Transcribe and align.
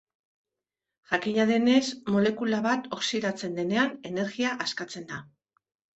Jakina 1.09 1.43
denez, 1.51 1.83
molekula 2.15 2.61
bat 2.69 2.89
oxidatzen 2.97 3.57
denean 3.61 3.95
energia 4.13 4.55
askatzen 4.67 5.07
da. 5.13 5.21